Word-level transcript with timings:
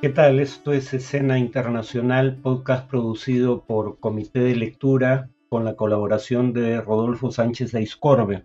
¿Qué 0.00 0.10
tal? 0.10 0.38
Esto 0.38 0.72
es 0.72 0.94
Escena 0.94 1.40
Internacional, 1.40 2.36
podcast 2.36 2.88
producido 2.88 3.64
por 3.64 3.98
Comité 3.98 4.38
de 4.38 4.54
Lectura 4.54 5.28
con 5.48 5.64
la 5.64 5.74
colaboración 5.74 6.52
de 6.52 6.80
Rodolfo 6.80 7.32
Sánchez 7.32 7.72
de 7.72 7.82
Iscorbe. 7.82 8.44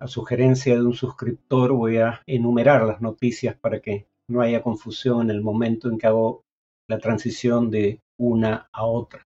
A 0.00 0.06
sugerencia 0.06 0.74
de 0.74 0.86
un 0.86 0.94
suscriptor 0.94 1.72
voy 1.72 1.98
a 1.98 2.22
enumerar 2.24 2.86
las 2.86 3.02
noticias 3.02 3.54
para 3.56 3.80
que 3.80 4.06
no 4.26 4.40
haya 4.40 4.62
confusión 4.62 5.20
en 5.20 5.36
el 5.36 5.42
momento 5.42 5.90
en 5.90 5.98
que 5.98 6.06
hago 6.06 6.44
la 6.88 6.96
transición 6.96 7.70
de 7.70 8.00
una 8.18 8.70
a 8.72 8.86
otra. 8.86 9.26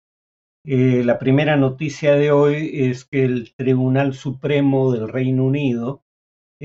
Eh, 0.65 1.03
la 1.05 1.17
primera 1.17 1.55
noticia 1.55 2.15
de 2.15 2.31
hoy 2.33 2.71
es 2.73 3.05
que 3.05 3.23
el 3.23 3.53
Tribunal 3.55 4.13
Supremo 4.15 4.91
del 4.91 5.07
Reino 5.07 5.45
Unido 5.45 6.02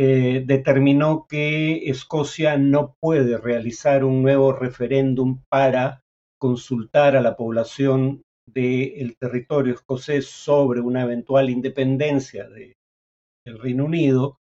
eh, 0.00 0.44
determinó 0.46 1.26
que 1.28 1.90
Escocia 1.90 2.56
no 2.56 2.94
puede 3.00 3.36
realizar 3.36 4.04
un 4.04 4.22
nuevo 4.22 4.52
referéndum 4.52 5.42
para 5.48 6.04
consultar 6.38 7.16
a 7.16 7.20
la 7.20 7.34
población 7.34 8.22
del 8.46 9.16
territorio 9.18 9.74
escocés 9.74 10.28
sobre 10.28 10.80
una 10.80 11.02
eventual 11.02 11.50
independencia 11.50 12.48
del 12.48 13.58
Reino 13.58 13.86
Unido 13.86 14.38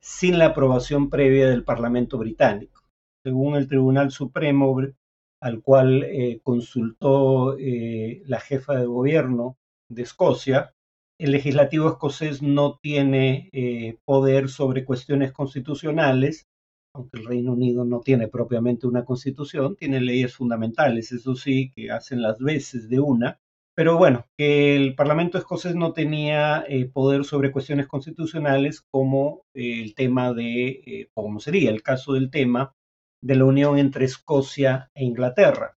sin 0.00 0.38
la 0.38 0.46
aprobación 0.46 1.10
previa 1.10 1.50
del 1.50 1.64
Parlamento 1.64 2.16
británico. 2.16 2.80
Según 3.22 3.56
el 3.56 3.68
Tribunal 3.68 4.10
Supremo, 4.10 4.80
al 5.42 5.60
cual 5.60 6.02
eh, 6.04 6.40
consultó 6.42 7.58
eh, 7.58 8.22
la 8.24 8.40
jefa 8.40 8.76
de 8.76 8.86
gobierno 8.86 9.58
de 9.86 10.00
Escocia, 10.00 10.73
el 11.18 11.32
legislativo 11.32 11.88
escocés 11.88 12.42
no 12.42 12.78
tiene 12.82 13.48
eh, 13.52 13.98
poder 14.04 14.48
sobre 14.48 14.84
cuestiones 14.84 15.32
constitucionales, 15.32 16.46
aunque 16.94 17.18
el 17.18 17.26
Reino 17.26 17.52
Unido 17.52 17.84
no 17.84 18.00
tiene 18.00 18.28
propiamente 18.28 18.86
una 18.86 19.04
constitución, 19.04 19.76
tiene 19.76 20.00
leyes 20.00 20.34
fundamentales, 20.34 21.12
eso 21.12 21.34
sí, 21.34 21.72
que 21.74 21.90
hacen 21.90 22.22
las 22.22 22.38
veces 22.38 22.88
de 22.88 23.00
una, 23.00 23.40
pero 23.76 23.96
bueno, 23.98 24.26
que 24.36 24.76
el 24.76 24.94
Parlamento 24.94 25.38
escocés 25.38 25.74
no 25.74 25.92
tenía 25.92 26.64
eh, 26.68 26.86
poder 26.86 27.24
sobre 27.24 27.50
cuestiones 27.50 27.88
constitucionales 27.88 28.82
como 28.90 29.42
eh, 29.54 29.82
el 29.82 29.94
tema 29.94 30.32
de, 30.32 31.10
como 31.14 31.40
sería 31.40 31.70
el 31.70 31.82
caso 31.82 32.12
del 32.12 32.30
tema 32.30 32.74
de 33.22 33.34
la 33.36 33.44
unión 33.44 33.78
entre 33.78 34.04
Escocia 34.04 34.90
e 34.94 35.04
Inglaterra 35.04 35.76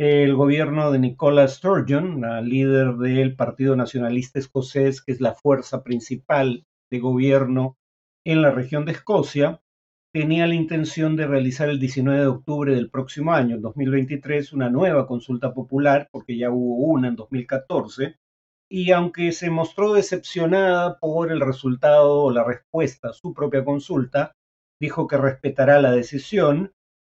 el 0.00 0.34
gobierno 0.34 0.90
de 0.90 0.98
Nicola 0.98 1.46
Sturgeon, 1.46 2.22
la 2.22 2.40
líder 2.40 2.94
del 2.94 3.36
Partido 3.36 3.76
Nacionalista 3.76 4.38
Escocés, 4.38 5.02
que 5.02 5.12
es 5.12 5.20
la 5.20 5.34
fuerza 5.34 5.82
principal 5.82 6.64
de 6.90 7.00
gobierno 7.00 7.76
en 8.24 8.40
la 8.40 8.50
región 8.50 8.86
de 8.86 8.92
Escocia, 8.92 9.60
tenía 10.10 10.46
la 10.46 10.54
intención 10.54 11.16
de 11.16 11.26
realizar 11.26 11.68
el 11.68 11.78
19 11.78 12.18
de 12.18 12.26
octubre 12.28 12.74
del 12.74 12.88
próximo 12.88 13.34
año, 13.34 13.58
2023, 13.60 14.54
una 14.54 14.70
nueva 14.70 15.06
consulta 15.06 15.52
popular, 15.52 16.08
porque 16.10 16.38
ya 16.38 16.50
hubo 16.50 16.76
una 16.76 17.08
en 17.08 17.16
2014, 17.16 18.16
y 18.70 18.92
aunque 18.92 19.32
se 19.32 19.50
mostró 19.50 19.92
decepcionada 19.92 20.98
por 20.98 21.30
el 21.30 21.42
resultado 21.42 22.22
o 22.22 22.30
la 22.30 22.42
respuesta 22.42 23.10
a 23.10 23.12
su 23.12 23.34
propia 23.34 23.66
consulta, 23.66 24.32
dijo 24.80 25.06
que 25.06 25.18
respetará 25.18 25.78
la 25.78 25.92
decisión 25.92 26.72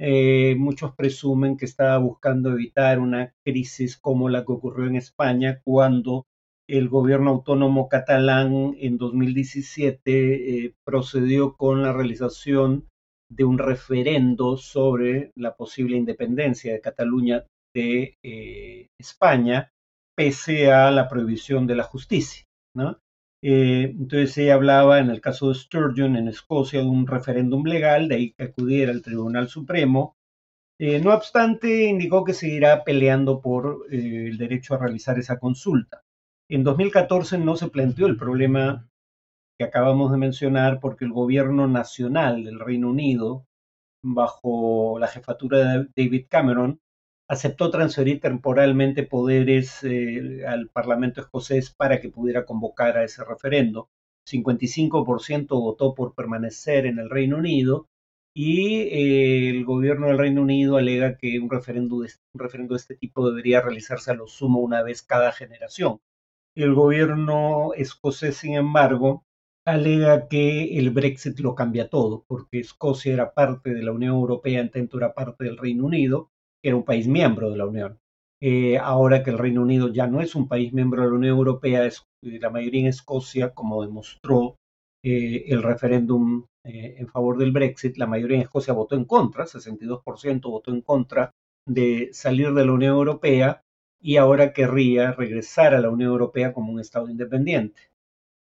eh, 0.03 0.55
muchos 0.57 0.95
presumen 0.95 1.57
que 1.57 1.65
estaba 1.65 1.99
buscando 1.99 2.51
evitar 2.51 2.97
una 2.97 3.35
crisis 3.45 3.97
como 3.97 4.29
la 4.29 4.43
que 4.43 4.51
ocurrió 4.51 4.87
en 4.87 4.95
España 4.95 5.61
cuando 5.63 6.25
el 6.67 6.89
gobierno 6.89 7.29
autónomo 7.29 7.87
catalán 7.87 8.75
en 8.79 8.97
2017 8.97 10.65
eh, 10.65 10.73
procedió 10.83 11.55
con 11.55 11.83
la 11.83 11.93
realización 11.93 12.87
de 13.29 13.43
un 13.43 13.59
referendo 13.59 14.57
sobre 14.57 15.31
la 15.35 15.55
posible 15.55 15.97
independencia 15.97 16.73
de 16.73 16.81
Cataluña 16.81 17.45
de 17.71 18.15
eh, 18.23 18.87
España, 18.99 19.69
pese 20.17 20.71
a 20.71 20.89
la 20.89 21.07
prohibición 21.07 21.67
de 21.67 21.75
la 21.75 21.83
justicia. 21.83 22.43
¿no? 22.75 22.97
Eh, 23.43 23.95
entonces 23.97 24.37
ella 24.37 24.53
hablaba, 24.55 24.99
en 24.99 25.09
el 25.09 25.19
caso 25.21 25.49
de 25.49 25.55
Sturgeon, 25.55 26.15
en 26.15 26.27
Escocia, 26.27 26.81
de 26.81 26.87
un 26.87 27.07
referéndum 27.07 27.63
legal, 27.65 28.07
de 28.07 28.15
ahí 28.15 28.31
que 28.33 28.43
acudiera 28.43 28.91
al 28.91 29.01
Tribunal 29.01 29.49
Supremo. 29.49 30.15
Eh, 30.79 30.99
no 30.99 31.13
obstante, 31.13 31.85
indicó 31.85 32.23
que 32.23 32.33
seguirá 32.33 32.83
peleando 32.83 33.41
por 33.41 33.85
eh, 33.91 34.27
el 34.29 34.37
derecho 34.37 34.75
a 34.75 34.79
realizar 34.79 35.19
esa 35.19 35.39
consulta. 35.39 36.03
En 36.49 36.63
2014 36.63 37.37
no 37.37 37.55
se 37.55 37.69
planteó 37.69 38.07
el 38.07 38.17
problema 38.17 38.89
que 39.57 39.65
acabamos 39.65 40.11
de 40.11 40.17
mencionar 40.17 40.79
porque 40.79 41.05
el 41.05 41.13
gobierno 41.13 41.67
nacional 41.67 42.43
del 42.43 42.59
Reino 42.59 42.89
Unido, 42.89 43.45
bajo 44.03 44.97
la 44.99 45.07
jefatura 45.07 45.59
de 45.59 45.87
David 45.95 46.25
Cameron, 46.29 46.81
aceptó 47.31 47.71
transferir 47.71 48.19
temporalmente 48.19 49.03
poderes 49.03 49.85
eh, 49.85 50.45
al 50.45 50.67
Parlamento 50.67 51.21
escocés 51.21 51.71
para 51.71 52.01
que 52.01 52.09
pudiera 52.09 52.45
convocar 52.45 52.97
a 52.97 53.05
ese 53.05 53.23
referendo. 53.23 53.89
55% 54.29 55.47
votó 55.47 55.95
por 55.95 56.13
permanecer 56.13 56.85
en 56.85 56.99
el 56.99 57.09
Reino 57.09 57.37
Unido 57.37 57.87
y 58.35 58.81
eh, 58.81 59.49
el 59.49 59.63
gobierno 59.63 60.07
del 60.07 60.17
Reino 60.17 60.41
Unido 60.41 60.75
alega 60.75 61.15
que 61.17 61.39
un 61.39 61.49
referendo, 61.49 62.01
de, 62.01 62.09
un 62.33 62.39
referendo 62.41 62.73
de 62.73 62.79
este 62.79 62.95
tipo 62.97 63.25
debería 63.29 63.61
realizarse 63.61 64.11
a 64.11 64.15
lo 64.15 64.27
sumo 64.27 64.59
una 64.59 64.83
vez 64.83 65.01
cada 65.01 65.31
generación. 65.31 66.01
El 66.53 66.73
gobierno 66.73 67.71
escocés, 67.75 68.35
sin 68.35 68.55
embargo, 68.55 69.23
alega 69.65 70.27
que 70.27 70.77
el 70.77 70.89
Brexit 70.89 71.39
lo 71.39 71.55
cambia 71.55 71.87
todo, 71.87 72.25
porque 72.27 72.59
Escocia 72.59 73.13
era 73.13 73.33
parte 73.33 73.73
de 73.73 73.83
la 73.83 73.93
Unión 73.93 74.15
Europea, 74.15 74.59
en 74.59 74.69
tanto 74.69 74.97
era 74.97 75.13
parte 75.13 75.45
del 75.45 75.57
Reino 75.57 75.85
Unido, 75.85 76.29
era 76.63 76.75
un 76.75 76.83
país 76.83 77.07
miembro 77.07 77.49
de 77.49 77.57
la 77.57 77.65
Unión. 77.65 77.99
Eh, 78.41 78.77
ahora 78.77 79.23
que 79.23 79.29
el 79.29 79.37
Reino 79.37 79.61
Unido 79.61 79.89
ya 79.93 80.07
no 80.07 80.19
es 80.19 80.33
un 80.35 80.47
país 80.47 80.73
miembro 80.73 81.03
de 81.03 81.09
la 81.09 81.15
Unión 81.15 81.37
Europea, 81.37 81.85
es 81.85 82.03
eh, 82.23 82.39
la 82.39 82.49
mayoría 82.49 82.81
en 82.81 82.87
Escocia, 82.87 83.53
como 83.53 83.83
demostró 83.83 84.55
eh, 85.03 85.45
el 85.47 85.61
referéndum 85.61 86.45
en 86.63 87.07
favor 87.07 87.39
del 87.39 87.51
Brexit, 87.51 87.97
la 87.97 88.05
mayoría 88.05 88.37
en 88.37 88.43
Escocia 88.43 88.73
votó 88.73 88.95
en 88.95 89.05
contra, 89.05 89.45
62% 89.45 90.41
votó 90.43 90.71
en 90.71 90.81
contra 90.81 91.31
de 91.67 92.09
salir 92.13 92.53
de 92.53 92.65
la 92.65 92.71
Unión 92.71 92.93
Europea 92.93 93.63
y 94.01 94.17
ahora 94.17 94.53
querría 94.53 95.11
regresar 95.11 95.73
a 95.73 95.81
la 95.81 95.89
Unión 95.89 96.11
Europea 96.11 96.53
como 96.53 96.71
un 96.71 96.79
Estado 96.79 97.09
independiente. 97.09 97.81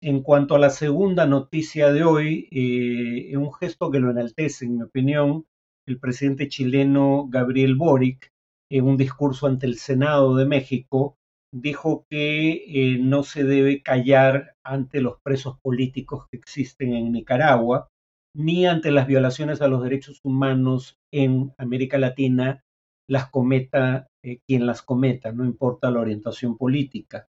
En 0.01 0.21
cuanto 0.21 0.55
a 0.55 0.59
la 0.59 0.69
segunda 0.69 1.25
noticia 1.25 1.91
de 1.91 2.03
hoy, 2.03 2.47
eh, 2.51 3.35
un 3.35 3.51
gesto 3.53 3.91
que 3.91 3.99
lo 3.99 4.11
enaltece, 4.11 4.65
en 4.65 4.77
mi 4.77 4.83
opinión, 4.83 5.45
el 5.89 5.99
presidente 5.99 6.47
chileno 6.47 7.27
Gabriel 7.29 7.75
Boric, 7.75 8.29
en 8.71 8.85
un 8.85 8.97
discurso 8.97 9.47
ante 9.47 9.65
el 9.65 9.77
Senado 9.77 10.35
de 10.35 10.45
México, 10.45 11.15
dijo 11.51 12.05
que 12.09 12.63
eh, 12.67 12.99
no 12.99 13.23
se 13.23 13.43
debe 13.43 13.81
callar 13.81 14.55
ante 14.63 15.01
los 15.01 15.19
presos 15.23 15.57
políticos 15.61 16.27
que 16.29 16.37
existen 16.37 16.93
en 16.93 17.11
Nicaragua, 17.11 17.87
ni 18.35 18.67
ante 18.67 18.91
las 18.91 19.07
violaciones 19.07 19.61
a 19.61 19.67
los 19.67 19.83
derechos 19.83 20.19
humanos 20.23 20.97
en 21.11 21.51
América 21.57 21.97
Latina, 21.97 22.61
las 23.09 23.29
cometa 23.29 24.07
eh, 24.23 24.39
quien 24.45 24.67
las 24.67 24.81
cometa, 24.81 25.31
no 25.31 25.45
importa 25.45 25.89
la 25.89 26.01
orientación 26.01 26.57
política. 26.57 27.27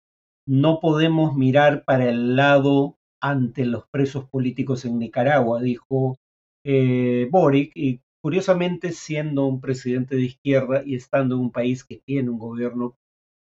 No 0.48 0.80
podemos 0.80 1.36
mirar 1.36 1.84
para 1.84 2.10
el 2.10 2.36
lado 2.36 2.98
ante 3.22 3.66
los 3.66 3.88
presos 3.92 4.30
políticos 4.30 4.86
en 4.86 5.00
Nicaragua, 5.00 5.62
dijo 5.62 6.18
eh, 6.64 7.28
Boric, 7.32 7.72
y 7.76 8.02
Curiosamente, 8.26 8.92
siendo 8.92 9.46
un 9.46 9.62
presidente 9.62 10.16
de 10.16 10.24
izquierda 10.24 10.82
y 10.84 10.96
estando 10.96 11.36
en 11.36 11.42
un 11.42 11.52
país 11.52 11.84
que 11.84 12.02
tiene 12.04 12.32
un 12.32 12.40
gobierno 12.40 12.98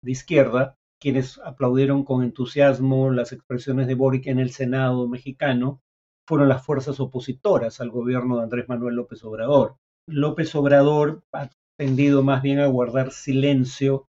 de 0.04 0.12
izquierda, 0.12 0.76
quienes 1.02 1.40
aplaudieron 1.40 2.04
con 2.04 2.24
entusiasmo 2.24 3.10
las 3.10 3.32
expresiones 3.32 3.88
de 3.88 3.96
Boric 3.96 4.28
en 4.28 4.38
el 4.38 4.52
Senado 4.52 5.08
mexicano 5.08 5.82
fueron 6.28 6.48
las 6.48 6.64
fuerzas 6.64 7.00
opositoras 7.00 7.82
al 7.82 7.90
gobierno 7.90 8.38
de 8.38 8.44
Andrés 8.44 8.70
Manuel 8.70 8.94
López 8.94 9.24
Obrador. 9.24 9.78
López 10.08 10.54
Obrador 10.54 11.24
ha 11.34 11.50
tendido 11.76 12.22
más 12.22 12.44
bien 12.44 12.60
a 12.60 12.68
guardar 12.68 13.10
silencio 13.10 14.06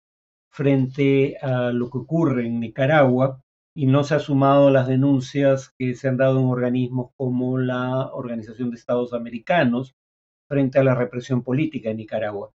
frente 0.52 1.36
a 1.42 1.70
lo 1.70 1.90
que 1.90 1.98
ocurre 1.98 2.44
en 2.44 2.58
Nicaragua 2.58 3.40
y 3.72 3.86
no 3.86 4.02
se 4.02 4.16
ha 4.16 4.18
sumado 4.18 4.66
a 4.66 4.72
las 4.72 4.88
denuncias 4.88 5.72
que 5.78 5.94
se 5.94 6.08
han 6.08 6.16
dado 6.16 6.40
en 6.40 6.46
organismos 6.46 7.12
como 7.16 7.56
la 7.56 8.12
Organización 8.12 8.70
de 8.70 8.76
Estados 8.76 9.12
Americanos, 9.12 9.94
frente 10.48 10.78
a 10.78 10.84
la 10.84 10.94
represión 10.94 11.42
política 11.42 11.90
en 11.90 11.98
Nicaragua. 11.98 12.52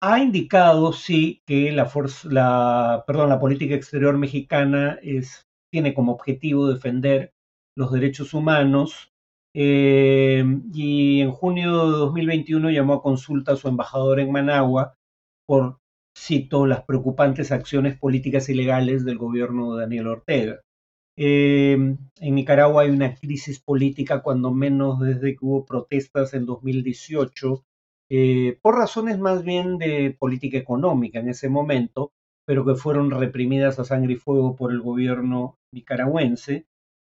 Ha 0.00 0.20
indicado, 0.20 0.92
sí, 0.92 1.42
que 1.44 1.72
la, 1.72 1.90
política 3.40 3.74
exterior 3.74 4.16
mexicana 4.16 4.98
tiene 5.72 5.92
como 5.92 6.12
objetivo 6.12 6.68
defender 6.68 7.32
los 7.76 7.92
derechos 7.92 8.32
humanos 8.32 9.12
eh, 9.54 10.44
y 10.72 11.20
en 11.20 11.32
junio 11.32 11.90
de 11.90 11.98
2021 11.98 12.70
llamó 12.70 12.94
a 12.94 13.02
consulta 13.02 13.52
a 13.52 13.56
su 13.56 13.68
embajador 13.68 14.20
en 14.20 14.30
Managua 14.30 14.94
por, 15.46 15.78
cito, 16.16 16.66
las 16.66 16.84
preocupantes 16.84 17.50
acciones 17.50 17.98
políticas 17.98 18.48
ilegales 18.48 19.04
del 19.04 19.18
gobierno 19.18 19.74
de 19.74 19.82
Daniel 19.82 20.08
Ortega. 20.08 20.60
Em, 21.20 21.98
en 22.20 22.34
Nicaragua 22.36 22.82
hay 22.82 22.90
una 22.90 23.16
crisis 23.16 23.58
política, 23.58 24.22
cuando 24.22 24.52
menos 24.52 25.00
desde 25.00 25.32
que 25.34 25.44
hubo 25.44 25.66
protestas 25.66 26.32
en 26.32 26.46
2018 26.46 27.64
eh, 28.08 28.56
por 28.62 28.76
razones 28.76 29.18
más 29.18 29.42
bien 29.42 29.78
de 29.78 30.16
política 30.16 30.58
económica 30.58 31.18
en 31.18 31.28
ese 31.28 31.48
momento, 31.48 32.12
pero 32.46 32.64
que 32.64 32.76
fueron 32.76 33.10
reprimidas 33.10 33.80
a 33.80 33.84
sangre 33.84 34.12
y 34.12 34.16
fuego 34.16 34.54
por 34.54 34.70
el 34.70 34.80
gobierno 34.80 35.56
nicaragüense. 35.72 36.66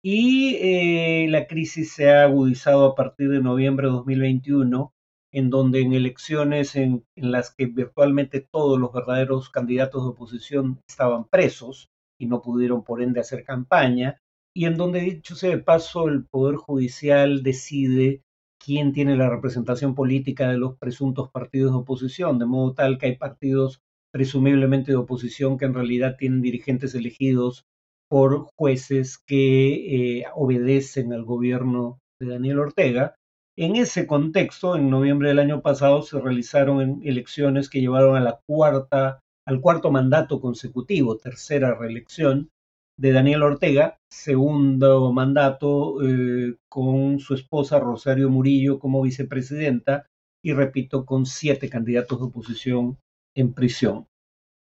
Y 0.01 0.55
eh, 0.61 1.27
la 1.29 1.49
crisis 1.49 1.93
se 1.93 2.09
ha 2.09 2.23
agudizado 2.23 2.87
a 2.87 2.95
partir 2.95 3.31
de 3.31 3.41
noviembre 3.41 3.89
de 3.89 3.95
2021, 3.95 4.93
en 5.33 5.51
donde 5.51 5.81
en 5.81 5.93
elecciones 5.93 6.77
en 6.77 7.05
las 7.17 7.53
que 7.53 7.67
virtualmente 7.67 8.47
todos 8.49 8.79
los 8.79 8.93
verdaderos 8.93 9.51
candidatos 9.51 10.05
de 10.05 10.11
oposición 10.11 10.81
estaban 10.89 11.25
presos 11.25 11.91
y 12.19 12.27
no 12.27 12.43
pudieron 12.43 12.85
por 12.85 13.03
ende 13.03 13.21
hacer 13.21 13.45
campaña, 13.45 14.19
y 14.55 14.65
en 14.65 14.77
donde, 14.77 15.01
dicho 15.01 15.35
sea 15.35 15.51
de 15.51 15.59
paso, 15.59 16.09
el 16.09 16.25
Poder 16.27 16.57
Judicial 16.57 17.43
decide 17.43 18.23
quién 18.59 18.93
tiene 18.93 19.17
la 19.17 19.31
representación 19.31 19.95
política 19.95 20.49
de 20.49 20.59
los 20.59 20.77
presuntos 20.77 21.31
partidos 21.31 21.73
de 21.73 21.79
oposición, 21.79 22.39
de 22.39 22.47
modo 22.47 22.75
tal 22.75 22.99
que 22.99 23.07
hay 23.07 23.17
partidos 23.17 23.81
presumiblemente 24.13 24.91
de 24.91 24.97
oposición 24.97 25.59
que 25.59 25.67
en 25.67 25.75
realidad 25.75 26.17
tienen 26.19 26.43
dirigentes 26.43 26.95
elegidos 26.95 27.67
por 28.09 28.49
jueces 28.57 29.19
que 29.19 30.19
eh, 30.19 30.25
obedecen 30.35 31.13
al 31.13 31.25
gobierno 31.25 32.01
de 32.21 32.29
Daniel 32.29 32.59
Ortega. 32.59 33.15
En 33.57 33.77
ese 33.77 34.07
contexto, 34.07 34.77
en 34.77 34.89
noviembre 34.89 35.29
del 35.29 35.41
año 35.41 35.63
pasado 35.63 36.03
se 36.03 36.19
realizaron 36.21 37.01
elecciones 37.05 37.69
que 37.69 37.81
llevaron 37.81 38.17
a 38.17 38.21
la 38.21 38.41
cuarta, 38.47 39.21
al 39.49 39.63
cuarto 39.63 39.91
mandato 39.91 40.43
consecutivo, 40.43 41.17
tercera 41.17 41.75
reelección, 41.75 42.51
de 42.99 43.13
Daniel 43.13 43.45
Ortega, 43.45 43.99
segundo 44.11 45.11
mandato 45.11 46.03
eh, 46.03 46.57
con 46.69 47.19
su 47.19 47.33
esposa 47.33 47.81
Rosario 47.81 48.29
Murillo 48.29 48.79
como 48.79 49.01
vicepresidenta 49.01 50.07
y 50.45 50.53
repito, 50.53 51.07
con 51.07 51.25
siete 51.25 51.71
candidatos 51.71 52.19
de 52.19 52.27
oposición 52.27 52.99
en 53.35 53.55
prisión. 53.55 54.07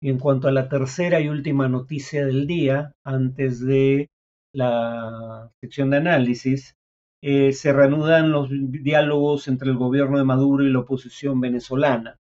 Y 0.02 0.10
en 0.10 0.18
cuanto 0.18 0.48
a 0.48 0.52
la 0.52 0.68
tercera 0.68 1.20
y 1.20 1.28
última 1.28 1.68
noticia 1.68 2.26
del 2.26 2.48
día, 2.48 2.96
antes 3.04 3.60
de 3.60 4.10
la 4.52 5.52
sección 5.60 5.90
de 5.90 5.98
análisis, 5.98 6.74
eh, 7.22 7.52
se 7.52 7.72
reanudan 7.72 8.32
los 8.32 8.48
diálogos 8.50 9.46
entre 9.46 9.70
el 9.70 9.76
gobierno 9.76 10.18
de 10.18 10.24
Maduro 10.24 10.64
y 10.64 10.72
la 10.72 10.80
oposición 10.80 11.40
venezolana. 11.40 12.18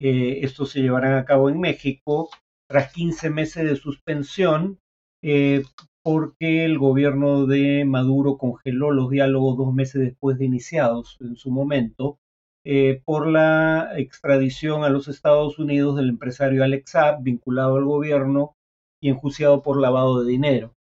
Eh, 0.00 0.40
estos 0.42 0.70
se 0.70 0.80
llevarán 0.80 1.14
a 1.14 1.24
cabo 1.24 1.50
en 1.50 1.60
México 1.60 2.30
tras 2.68 2.92
15 2.92 3.30
meses 3.30 3.64
de 3.64 3.76
suspensión 3.76 4.78
eh, 5.22 5.64
porque 6.02 6.64
el 6.64 6.78
gobierno 6.78 7.46
de 7.46 7.84
Maduro 7.84 8.38
congeló 8.38 8.92
los 8.92 9.10
diálogos 9.10 9.58
dos 9.58 9.74
meses 9.74 10.00
después 10.00 10.38
de 10.38 10.44
iniciados 10.44 11.18
en 11.20 11.36
su 11.36 11.50
momento 11.50 12.18
eh, 12.64 13.02
por 13.04 13.26
la 13.26 13.92
extradición 13.96 14.84
a 14.84 14.90
los 14.90 15.08
Estados 15.08 15.58
Unidos 15.58 15.96
del 15.96 16.10
empresario 16.10 16.62
Alex 16.62 16.90
Saab, 16.90 17.22
vinculado 17.22 17.76
al 17.76 17.84
gobierno 17.84 18.56
y 19.00 19.08
enjuiciado 19.08 19.62
por 19.62 19.80
lavado 19.80 20.22
de 20.22 20.30
dinero. 20.30 20.74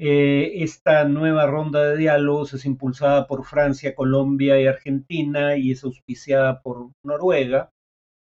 Eh, 0.00 0.62
esta 0.62 1.04
nueva 1.04 1.46
ronda 1.46 1.84
de 1.84 1.96
diálogos 1.96 2.54
es 2.54 2.64
impulsada 2.64 3.26
por 3.26 3.44
Francia, 3.44 3.94
Colombia 3.94 4.60
y 4.60 4.66
Argentina 4.66 5.56
y 5.56 5.72
es 5.72 5.84
auspiciada 5.84 6.60
por 6.62 6.90
Noruega, 7.04 7.70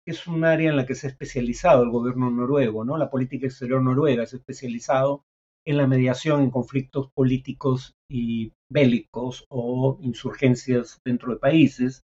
es 0.06 0.28
un 0.28 0.46
área 0.46 0.70
en 0.70 0.78
la 0.78 0.86
que 0.86 0.96
se 0.96 1.08
ha 1.08 1.10
especializado 1.10 1.84
el 1.84 1.92
gobierno 1.92 2.30
noruego, 2.32 2.84
¿no? 2.84 2.98
La 2.98 3.10
política 3.10 3.48
exterior 3.48 3.82
noruega 3.82 4.26
se 4.26 4.36
ha 4.36 4.40
especializado 4.40 5.24
en 5.66 5.78
la 5.78 5.88
mediación 5.88 6.42
en 6.42 6.50
conflictos 6.50 7.12
políticos 7.14 7.96
y 8.10 8.54
bélicos 8.70 9.46
o 9.50 10.00
insurgencias 10.02 11.00
dentro 11.06 11.34
de 11.34 11.40
países. 11.40 12.04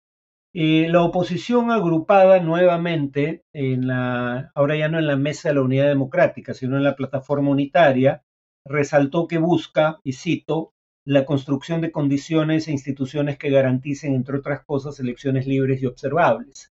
Eh, 0.55 0.87
la 0.89 1.03
oposición 1.03 1.71
agrupada 1.71 2.39
nuevamente 2.39 3.43
en 3.53 3.87
la, 3.87 4.51
ahora 4.55 4.77
ya 4.77 4.87
no 4.87 4.99
en 4.99 5.07
la 5.07 5.17
mesa 5.17 5.49
de 5.49 5.55
la 5.55 5.61
unidad 5.61 5.87
democrática, 5.87 6.53
sino 6.53 6.77
en 6.77 6.83
la 6.83 6.95
plataforma 6.95 7.49
unitaria, 7.49 8.23
resaltó 8.65 9.27
que 9.27 9.37
busca, 9.37 9.99
y 10.03 10.13
cito, 10.13 10.73
la 11.05 11.25
construcción 11.25 11.81
de 11.81 11.91
condiciones 11.91 12.67
e 12.67 12.71
instituciones 12.71 13.37
que 13.37 13.49
garanticen, 13.49 14.15
entre 14.15 14.37
otras 14.37 14.63
cosas, 14.65 14.99
elecciones 14.99 15.47
libres 15.47 15.81
y 15.81 15.85
observables. 15.85 16.72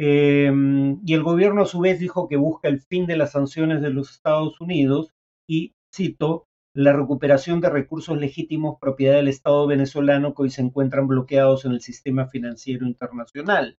Eh, 0.00 0.48
y 1.04 1.12
el 1.12 1.24
gobierno 1.24 1.62
a 1.62 1.66
su 1.66 1.80
vez 1.80 1.98
dijo 1.98 2.28
que 2.28 2.36
busca 2.36 2.68
el 2.68 2.80
fin 2.80 3.06
de 3.06 3.16
las 3.16 3.32
sanciones 3.32 3.82
de 3.82 3.90
los 3.90 4.12
Estados 4.12 4.60
Unidos 4.60 5.12
y 5.48 5.74
cito, 5.92 6.46
la 6.72 6.92
recuperación 6.92 7.60
de 7.60 7.68
recursos 7.68 8.16
legítimos 8.16 8.78
propiedad 8.80 9.16
del 9.16 9.26
Estado 9.26 9.66
venezolano 9.66 10.34
que 10.34 10.42
hoy 10.42 10.50
se 10.50 10.62
encuentran 10.62 11.08
bloqueados 11.08 11.64
en 11.64 11.72
el 11.72 11.80
sistema 11.80 12.28
financiero 12.28 12.86
internacional. 12.86 13.76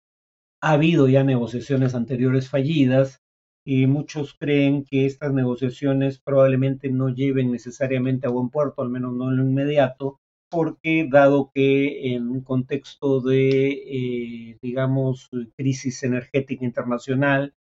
Ha 0.60 0.72
habido 0.72 1.08
ya 1.08 1.22
negociaciones 1.22 1.94
anteriores 1.94 2.50
fallidas 2.50 3.22
y 3.64 3.86
muchos 3.86 4.34
creen 4.34 4.84
que 4.84 5.06
estas 5.06 5.32
negociaciones 5.32 6.18
probablemente 6.18 6.90
no 6.90 7.10
lleven 7.10 7.52
necesariamente 7.52 8.26
a 8.26 8.30
buen 8.30 8.50
puerto, 8.50 8.82
al 8.82 8.90
menos 8.90 9.14
no 9.14 9.30
en 9.30 9.36
lo 9.36 9.44
inmediato, 9.44 10.18
porque 10.50 11.08
dado 11.10 11.50
que 11.54 12.14
en 12.14 12.28
un 12.28 12.42
contexto 12.42 13.20
de, 13.20 13.68
eh, 13.70 14.58
digamos, 14.62 15.28
crisis 15.56 16.02
energética 16.02 16.64
internacional, 16.64 17.54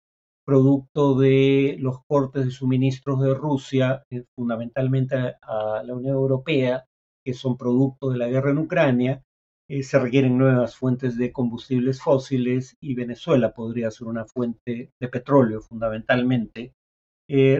producto 0.44 1.18
de 1.18 1.76
los 1.80 2.04
cortes 2.06 2.44
de 2.44 2.50
suministros 2.52 3.20
de 3.20 3.34
Rusia, 3.34 4.04
eh, 4.10 4.24
fundamentalmente 4.36 5.16
a, 5.42 5.82
la 5.84 5.94
Unión 5.94 6.14
Europea, 6.14 6.86
que 7.24 7.34
son 7.34 7.56
producto 7.56 8.10
de 8.10 8.18
la 8.18 8.28
guerra 8.28 8.52
en 8.52 8.58
Ucrania, 8.58 9.22
eh, 9.68 9.82
se 9.82 9.98
requieren 9.98 10.38
nuevas 10.38 10.76
fuentes 10.76 11.16
de 11.18 11.32
combustibles 11.32 12.00
fósiles 12.00 12.76
y 12.80 12.94
Venezuela 12.94 13.52
podría 13.52 13.90
ser 13.90 14.06
una 14.06 14.24
fuente 14.24 14.92
de 15.00 15.08
petróleo 15.08 15.60
fundamentalmente, 15.60 16.72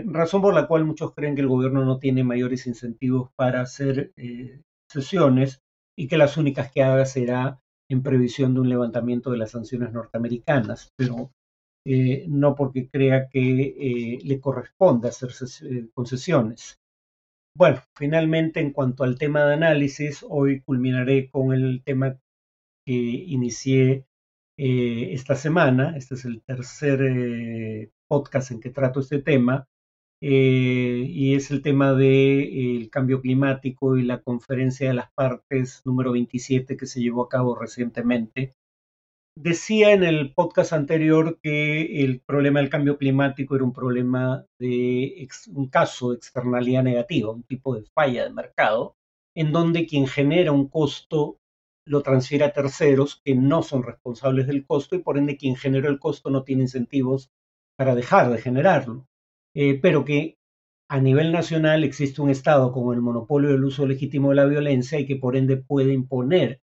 razón 0.07 0.43
por 0.43 0.55
la 0.55 0.69
cual 0.69 0.85
muchos 0.85 1.13
creen 1.13 1.35
que 1.35 1.41
el 1.41 1.49
gobierno 1.49 1.85
no 1.85 1.99
tiene 1.99 2.23
mayores 2.23 2.69
incentivos 2.69 3.31
para 3.37 3.63
hacer 3.63 4.13
sesiones 4.97 5.63
y 5.97 6.09
que 6.09 6.19
las 6.19 6.37
únicas 6.37 6.71
que 6.73 6.83
haga 6.83 7.05
será 7.07 7.61
en 7.89 8.03
previsión 8.03 8.55
de 8.55 8.61
un 8.61 8.69
levantamiento 8.69 9.31
de 9.31 9.39
las 9.39 9.53
sanciones 9.53 9.93
norteamericanas. 9.93 10.93
Pero 10.97 11.33
eh, 11.85 12.25
no 12.29 12.55
porque 12.57 12.89
crea 12.89 13.29
que 13.29 13.41
eh, 13.79 14.19
le 14.25 14.41
corresponde 14.41 15.09
hacer 15.09 15.31
eh, 15.63 15.89
concesiones. 15.95 16.81
Bueno, 17.57 17.81
finalmente 17.95 18.61
en 18.61 18.73
cuanto 18.73 19.05
al 19.05 19.19
tema 19.19 19.45
de 19.45 19.55
análisis, 19.55 20.25
hoy 20.29 20.61
culminaré 20.63 21.31
con 21.31 21.55
el 21.55 21.83
tema 21.85 22.19
que 22.85 22.93
inicié 22.93 24.07
esta 24.59 25.37
semana. 25.37 25.97
Este 25.97 26.15
es 26.17 26.25
el 26.25 26.43
tercer 26.43 27.91
podcast 28.09 28.51
en 28.51 28.61
que 28.61 28.71
trato 28.71 29.01
este 29.01 29.21
tema. 29.23 29.69
Y 30.21 31.35
es 31.35 31.51
el 31.51 31.63
tema 31.63 31.95
del 31.95 32.89
cambio 32.91 33.21
climático 33.21 33.97
y 33.97 34.03
la 34.03 34.23
conferencia 34.23 34.89
de 34.89 34.95
las 34.95 35.13
partes 35.13 35.83
número 35.85 36.13
27 36.13 36.77
que 36.77 36.87
se 36.87 37.01
llevó 37.01 37.25
a 37.25 37.29
cabo 37.29 37.55
recientemente 37.55 38.55
Decía 39.39 39.93
en 39.93 40.03
el 40.03 40.33
podcast 40.33 40.73
anterior 40.73 41.39
que 41.43 42.03
el 42.03 42.21
problema 42.21 42.61
del 42.61 42.71
cambio 42.71 42.97
climático 42.97 43.55
era 43.55 43.65
un 43.65 43.73
problema 43.75 44.47
de 44.59 45.29
un 45.55 45.69
caso 45.69 46.11
de 46.11 46.17
externalidad 46.17 46.83
negativa, 46.83 47.33
un 47.33 47.43
tipo 47.43 47.75
de 47.75 47.85
falla 47.95 48.25
de 48.25 48.33
mercado, 48.33 48.97
en 49.35 49.53
donde 49.53 49.87
quien 49.87 50.07
genera 50.07 50.53
un 50.53 50.69
costo 50.69 51.37
lo 51.87 52.01
transfiere 52.03 52.47
a 52.47 52.55
terceros 52.55 53.21
que 53.23 53.35
no 53.35 53.63
son 53.63 53.83
responsables 53.83 54.47
del 54.47 54.65
costo 54.65 54.97
y 54.97 55.01
por 55.01 55.19
ende 55.19 55.37
quien 55.37 55.55
genera 55.55 55.91
el 55.91 55.99
costo 55.99 56.31
no 56.31 56.43
tiene 56.43 56.63
incentivos 56.63 57.29
para 57.77 57.95
dejar 57.95 58.31
de 58.31 58.39
generarlo. 58.39 59.07
Eh, 59.57 59.79
pero 59.81 60.05
que 60.05 60.37
a 60.91 61.01
nivel 61.01 61.33
nacional 61.33 61.83
existe 61.83 62.21
un 62.21 62.29
Estado 62.29 62.73
con 62.73 62.95
el 62.95 63.01
monopolio 63.01 63.51
del 63.51 63.65
uso 63.65 63.87
legítimo 63.87 64.29
de 64.29 64.37
la 64.37 64.45
violencia 64.45 65.01
y 65.01 65.07
que 65.07 65.17
por 65.17 65.35
ende 65.35 65.57
puede 65.57 65.95
imponer 65.95 66.61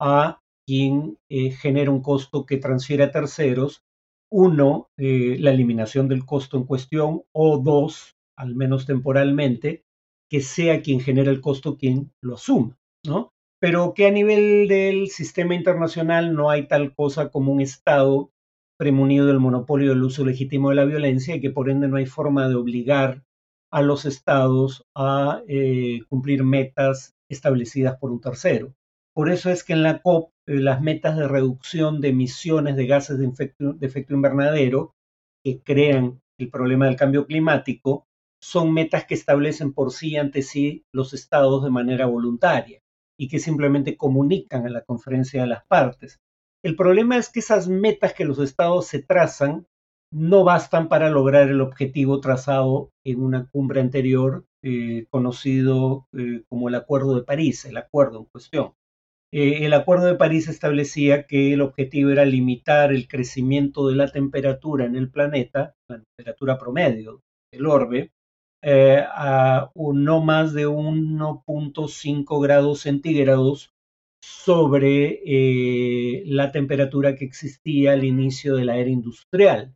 a 0.00 0.40
quien 0.64 1.18
eh, 1.28 1.50
genera 1.50 1.90
un 1.90 2.02
costo 2.02 2.46
que 2.46 2.58
transfiere 2.58 3.02
a 3.02 3.10
terceros, 3.10 3.82
uno, 4.30 4.88
eh, 4.96 5.36
la 5.40 5.50
eliminación 5.50 6.06
del 6.08 6.24
costo 6.24 6.56
en 6.56 6.64
cuestión, 6.64 7.22
o 7.32 7.58
dos, 7.58 8.16
al 8.36 8.54
menos 8.54 8.86
temporalmente, 8.86 9.84
que 10.30 10.40
sea 10.40 10.82
quien 10.82 11.00
genera 11.00 11.30
el 11.32 11.40
costo 11.40 11.76
quien 11.76 12.12
lo 12.22 12.34
asuma, 12.34 12.76
¿no? 13.04 13.32
Pero 13.60 13.92
que 13.94 14.06
a 14.06 14.10
nivel 14.12 14.68
del 14.68 15.08
sistema 15.08 15.54
internacional 15.54 16.34
no 16.34 16.50
hay 16.50 16.68
tal 16.68 16.94
cosa 16.94 17.30
como 17.30 17.52
un 17.52 17.60
Estado 17.60 18.30
premunido 18.76 19.26
del 19.26 19.40
monopolio 19.40 19.90
del 19.90 20.02
uso 20.02 20.24
legítimo 20.24 20.70
de 20.70 20.76
la 20.76 20.84
violencia 20.84 21.34
y 21.34 21.40
que 21.40 21.50
por 21.50 21.70
ende 21.70 21.88
no 21.88 21.96
hay 21.96 22.06
forma 22.06 22.48
de 22.48 22.54
obligar 22.54 23.24
a 23.70 23.82
los 23.82 24.04
estados 24.04 24.86
a 24.94 25.42
eh, 25.48 26.00
cumplir 26.08 26.44
metas 26.44 27.14
establecidas 27.28 27.96
por 27.98 28.10
un 28.10 28.20
tercero. 28.20 28.74
Por 29.14 29.30
eso 29.30 29.50
es 29.50 29.64
que 29.64 29.72
en 29.72 29.82
la 29.82 30.02
COP 30.02 30.30
eh, 30.46 30.60
las 30.60 30.80
metas 30.80 31.16
de 31.16 31.26
reducción 31.26 32.00
de 32.00 32.08
emisiones 32.08 32.76
de 32.76 32.86
gases 32.86 33.18
de 33.18 33.26
efecto, 33.26 34.14
invernadero 34.14 34.94
que 35.42 35.62
crean 35.62 36.20
el 36.38 36.50
problema 36.50 36.86
del 36.86 36.96
cambio 36.96 37.26
climático 37.26 38.06
son 38.40 38.72
metas 38.72 39.06
que 39.06 39.14
establecen 39.14 39.72
por 39.72 39.90
sí 39.90 40.16
ante 40.16 40.42
sí 40.42 40.84
los 40.92 41.14
estados 41.14 41.64
de 41.64 41.70
manera 41.70 42.06
voluntaria 42.06 42.82
y 43.18 43.28
que 43.28 43.38
simplemente 43.38 43.96
comunican 43.96 44.66
a 44.66 44.70
la 44.70 44.82
conferencia 44.82 45.40
de 45.40 45.48
las 45.48 45.64
partes. 45.64 46.20
El 46.66 46.74
problema 46.74 47.16
es 47.16 47.28
que 47.28 47.38
esas 47.38 47.68
metas 47.68 48.12
que 48.12 48.24
los 48.24 48.40
estados 48.40 48.88
se 48.88 49.00
trazan 49.00 49.68
no 50.12 50.42
bastan 50.42 50.88
para 50.88 51.10
lograr 51.10 51.48
el 51.48 51.60
objetivo 51.60 52.20
trazado 52.20 52.90
en 53.04 53.22
una 53.22 53.48
cumbre 53.52 53.80
anterior, 53.80 54.44
eh, 54.64 55.06
conocido 55.08 56.08
eh, 56.12 56.42
como 56.48 56.68
el 56.68 56.74
Acuerdo 56.74 57.14
de 57.14 57.22
París, 57.22 57.66
el 57.66 57.76
acuerdo 57.76 58.18
en 58.18 58.24
cuestión. 58.24 58.72
Eh, 59.32 59.64
el 59.64 59.74
Acuerdo 59.74 60.06
de 60.06 60.16
París 60.16 60.48
establecía 60.48 61.28
que 61.28 61.52
el 61.52 61.60
objetivo 61.60 62.10
era 62.10 62.24
limitar 62.24 62.92
el 62.92 63.06
crecimiento 63.06 63.86
de 63.86 63.94
la 63.94 64.10
temperatura 64.10 64.86
en 64.86 64.96
el 64.96 65.08
planeta, 65.08 65.76
la 65.88 66.02
temperatura 66.02 66.58
promedio 66.58 67.22
del 67.52 67.66
orbe, 67.66 68.10
a 68.64 69.70
no 69.76 70.20
más 70.20 70.52
de 70.52 70.66
1.5 70.66 72.42
grados 72.42 72.80
centígrados 72.80 73.75
sobre 74.20 75.20
la 76.26 76.52
temperatura 76.52 77.14
que 77.14 77.24
existía 77.24 77.92
al 77.92 78.04
inicio 78.04 78.56
de 78.56 78.64
la 78.64 78.76
era 78.76 78.90
industrial 78.90 79.74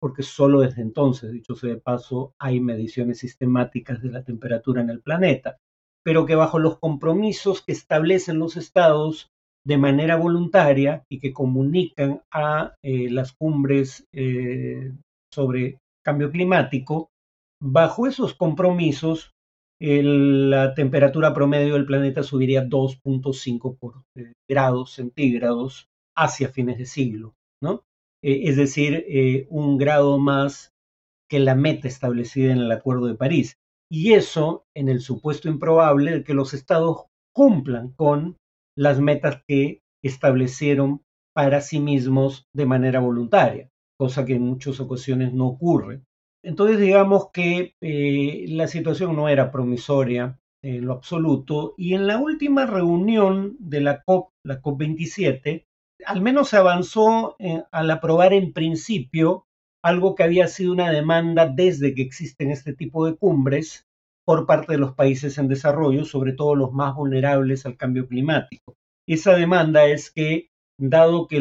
porque 0.00 0.22
solo 0.22 0.62
desde 0.62 0.82
entonces, 0.82 1.30
dicho 1.30 1.54
sea 1.54 1.70
de 1.74 1.80
paso, 1.80 2.32
hay 2.38 2.58
mediciones 2.58 3.18
sistemáticas 3.18 4.02
de 4.02 4.10
la 4.10 4.24
temperatura 4.24 4.80
en 4.80 4.90
el 4.90 5.02
planeta, 5.02 5.58
pero 6.02 6.24
que 6.24 6.34
bajo 6.34 6.58
los 6.58 6.78
compromisos 6.78 7.62
que 7.62 7.72
establecen 7.72 8.38
los 8.38 8.56
estados 8.56 9.28
de 9.64 9.76
manera 9.76 10.16
voluntaria 10.16 11.04
y 11.10 11.18
que 11.18 11.34
comunican 11.34 12.22
a 12.32 12.74
eh, 12.82 13.10
las 13.10 13.32
cumbres 13.32 14.06
eh, 14.14 14.90
sobre 15.30 15.78
cambio 16.02 16.30
climático, 16.30 17.10
bajo 17.62 18.06
esos 18.06 18.32
compromisos 18.32 19.32
la 19.80 20.74
temperatura 20.74 21.32
promedio 21.32 21.74
del 21.74 21.86
planeta 21.86 22.22
subiría 22.22 22.66
2.5 22.66 24.04
eh, 24.16 24.32
grados 24.48 24.92
centígrados 24.92 25.88
hacia 26.14 26.50
fines 26.50 26.78
de 26.78 26.86
siglo, 26.86 27.34
¿no? 27.62 27.84
Eh, 28.22 28.42
es 28.44 28.56
decir, 28.56 29.04
eh, 29.08 29.46
un 29.48 29.78
grado 29.78 30.18
más 30.18 30.74
que 31.30 31.38
la 31.38 31.54
meta 31.54 31.88
establecida 31.88 32.52
en 32.52 32.58
el 32.58 32.72
Acuerdo 32.72 33.06
de 33.06 33.14
París. 33.14 33.56
Y 33.90 34.12
eso 34.12 34.64
en 34.76 34.88
el 34.88 35.00
supuesto 35.00 35.48
improbable 35.48 36.12
de 36.12 36.24
que 36.24 36.34
los 36.34 36.52
estados 36.54 37.06
cumplan 37.34 37.92
con 37.92 38.36
las 38.76 39.00
metas 39.00 39.42
que 39.48 39.80
establecieron 40.04 41.02
para 41.34 41.60
sí 41.60 41.80
mismos 41.80 42.44
de 42.54 42.66
manera 42.66 43.00
voluntaria, 43.00 43.70
cosa 43.98 44.24
que 44.24 44.34
en 44.34 44.42
muchas 44.42 44.80
ocasiones 44.80 45.32
no 45.32 45.46
ocurre. 45.46 46.02
Entonces 46.42 46.78
digamos 46.78 47.30
que 47.32 47.74
eh, 47.80 48.46
la 48.48 48.66
situación 48.66 49.14
no 49.16 49.28
era 49.28 49.50
promisoria 49.50 50.38
en 50.62 50.86
lo 50.86 50.94
absoluto 50.94 51.74
y 51.76 51.94
en 51.94 52.06
la 52.06 52.18
última 52.18 52.66
reunión 52.66 53.56
de 53.58 53.80
la 53.80 54.02
COP, 54.02 54.30
la 54.44 54.60
COP27, 54.60 55.66
al 56.04 56.22
menos 56.22 56.48
se 56.48 56.56
avanzó 56.56 57.36
al 57.70 57.90
aprobar 57.90 58.32
en 58.32 58.52
principio 58.52 59.46
algo 59.82 60.14
que 60.14 60.22
había 60.22 60.46
sido 60.46 60.72
una 60.72 60.90
demanda 60.90 61.46
desde 61.46 61.94
que 61.94 62.02
existen 62.02 62.50
este 62.50 62.74
tipo 62.74 63.06
de 63.06 63.16
cumbres 63.16 63.86
por 64.26 64.46
parte 64.46 64.72
de 64.72 64.78
los 64.78 64.94
países 64.94 65.38
en 65.38 65.48
desarrollo, 65.48 66.04
sobre 66.04 66.32
todo 66.32 66.54
los 66.54 66.72
más 66.72 66.94
vulnerables 66.94 67.66
al 67.66 67.76
cambio 67.76 68.06
climático. 68.06 68.76
Esa 69.08 69.34
demanda 69.34 69.86
es 69.86 70.10
que, 70.10 70.50
dado 70.78 71.26
que 71.26 71.40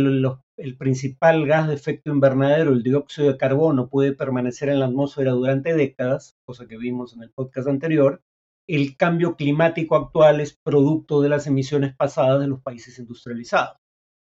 el 0.59 0.77
principal 0.77 1.45
gas 1.45 1.67
de 1.67 1.75
efecto 1.75 2.11
invernadero, 2.11 2.73
el 2.73 2.83
dióxido 2.83 3.31
de 3.31 3.37
carbono, 3.37 3.89
puede 3.89 4.13
permanecer 4.13 4.69
en 4.69 4.79
la 4.79 4.85
atmósfera 4.85 5.31
durante 5.31 5.73
décadas, 5.73 6.35
cosa 6.45 6.67
que 6.67 6.77
vimos 6.77 7.13
en 7.13 7.23
el 7.23 7.31
podcast 7.31 7.67
anterior, 7.67 8.21
el 8.67 8.97
cambio 8.97 9.35
climático 9.35 9.95
actual 9.95 10.41
es 10.41 10.55
producto 10.63 11.21
de 11.21 11.29
las 11.29 11.47
emisiones 11.47 11.95
pasadas 11.95 12.39
de 12.39 12.47
los 12.47 12.61
países 12.61 12.99
industrializados 12.99 13.77